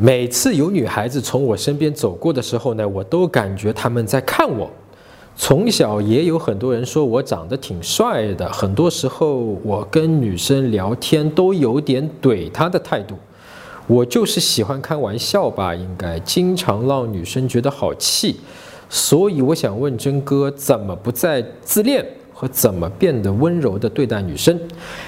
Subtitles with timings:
[0.00, 4.70] 每次有女孩子从我身边走过的时候呢，我都感觉她们在看我。
[5.36, 13.16] 从小也有很多人说我长得挺帅的，很多时候我跟女生聊天都有点怼她的态度。
[13.88, 18.36] 我就是喜欢开玩笑吧，应该经常让女生觉得好气。
[18.88, 22.06] 所以我想问真哥，怎么不再自恋
[22.40, 24.56] 和怎么变得温柔的对待女生？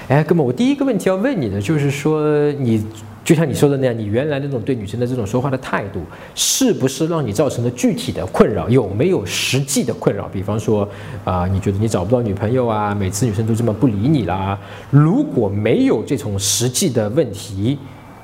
[0.09, 2.83] 哎，哥们，我第一个问题要问你的就是说你。
[3.23, 6.01] 就像你说的那样，你原来那种对女生的这种说话的态度，
[6.33, 8.67] 是不是让你造成了具体的困扰？
[8.67, 10.27] 有没有实际的困扰？
[10.27, 10.89] 比方说，
[11.23, 14.59] 啊，你觉得你找不到女朋友啊，每次女生都这么不理你啦？
[14.89, 17.77] 如果没有这种实际的问题，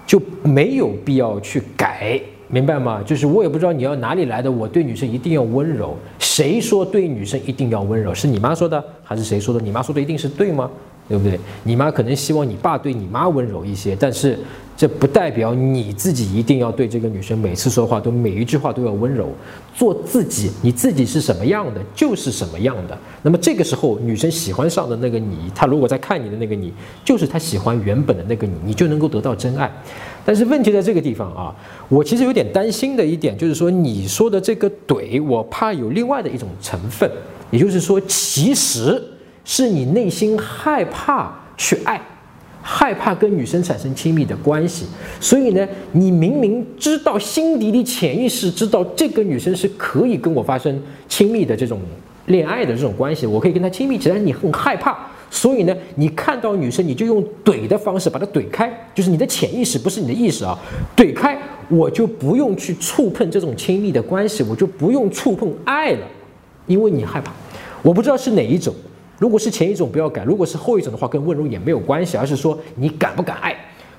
[0.07, 3.01] 就没有必要去改，明白吗？
[3.05, 5.97] 就是我也不知道你要哪里来的，我对女生一定要温柔。
[6.17, 8.13] 谁说对女生一定要温柔？
[8.13, 9.59] 是你妈说的，还是谁说的？
[9.59, 10.69] 你妈说的一定是对吗？
[11.07, 11.39] 对不对？
[11.63, 14.37] 你妈可能希望你爸对你妈温柔一些，但是。
[14.79, 19.27] 这不代表你自己一定要对这个女生每次说话都每一句话都要温柔，
[19.73, 22.95] 做自己，你自己是什么样的就是什么样的。
[23.23, 26.71] 那么这个时候，女生喜欢上的那个你，她如果在看你的那个你，
[27.03, 29.67] 就是她喜欢原本的那个你，你就能够得到真爱。
[30.23, 31.55] 但是问题在这个地方啊，
[31.89, 37.09] 我其实有点担心的一点就是说，你说的这个怼，我怕有另外的一种成分，
[37.49, 39.01] 也就是说，其实
[39.47, 41.99] 是你内心害怕去爱。
[42.69, 44.85] 害怕跟女生产生亲密的关系，
[45.21, 51.79] 所以呢，你明明知道心底里潜意识知道这个女生是可以跟我发生亲密的这种
[52.25, 54.97] 恋爱的这种关系，我可以跟她亲密起来，你很害怕，
[55.31, 60.59] 所以呢，你看到女生你就用怼的方式把她怼开，就是你的潜意识不是你的意识啊，
[60.93, 61.39] 怼开
[61.69, 66.05] 我就不用去触碰这种亲密的关系，我就不用触碰爱了，
[66.65, 67.31] 因为你害怕，
[67.81, 68.75] 我不知道是哪一种。
[69.19, 73.55] 如果是前一种不要改，如果是后一种的话，跟温柔也没有关系，而是说你敢不敢爱，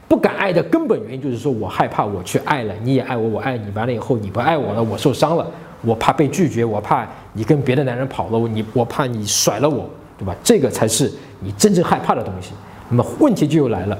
[0.06, 5.44] 不敢爱的根本原因就是说我害怕我去爱了，你也爱我，我爱你，完了以后你不爱我了，我受伤了，
[5.82, 10.36] 我怕被拒绝，我怕你跟别的男人跑了，你我怕你甩了我，对吧？
[10.44, 12.52] 这个才是你真正害怕的东西。
[12.88, 13.98] 那么问题就又来了，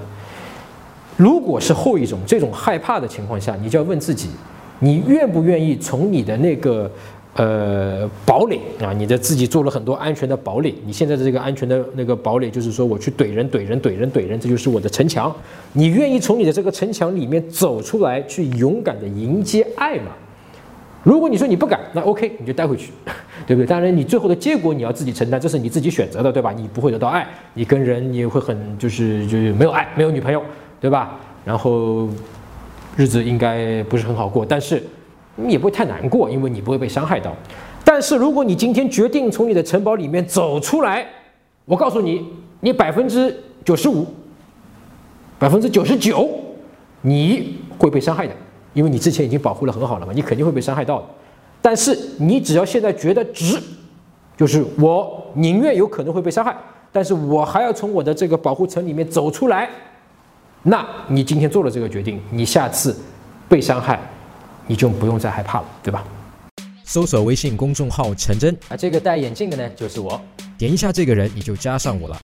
[1.16, 4.30] 如果是后一种这种害怕的情况下，你就要问自己，
[4.78, 6.88] 你愿不愿意从你的那个。
[7.38, 10.74] 呃，堡垒啊，你的自己做了很多安全的堡垒。
[10.84, 15.32] 你现在的这个安全的那个堡垒，就是说我去怼人、怼人、怼人、怼人，这就是我的城墙。
[15.72, 20.10] 你愿意从你的这个城墙里面走出来，去勇敢的迎接爱吗？
[21.04, 22.90] 如果你说你不敢，那 OK，你就待回去，
[23.46, 23.66] 对不对？
[23.66, 26.52] 当然，你最后的结果你要自己承担，这是你自己选择的，对吧？
[26.52, 27.24] 你不会得到爱，
[27.54, 30.42] 你跟人你会很就是就是没有爱，没有女朋友，
[30.80, 31.16] 对吧？
[31.44, 32.08] 然后
[32.96, 34.82] 日子应该不是很好过，但是。
[35.40, 37.32] 你也不会太难过，因为你不会被伤害到。
[37.84, 41.06] 但是如果你今天决定从你的城堡里面走出来，
[41.64, 42.26] 我告诉你，
[42.60, 43.34] 你百分之
[43.64, 44.04] 九十五、
[45.38, 46.28] 百分之九十九，
[47.02, 48.34] 你会被伤害的，
[48.74, 51.06] 因为你之前已经保护的很好了嘛，你肯定会被伤害到的。
[51.62, 53.58] 但是你只要现在觉得值，
[54.36, 56.56] 就是我宁愿有可能会被伤害，
[56.90, 59.70] 但是我还要从我的这个保护层里面走出来，
[60.64, 62.94] 那你今天做了这个决定，你下次
[63.48, 63.98] 被伤害。
[64.68, 66.04] 你就不用再害怕了，对吧？
[66.84, 70.20] 搜索微信公众号“陈真”，啊，这个戴眼镜的呢，就是我。
[70.56, 72.16] 点一下这个人，你就加上我了。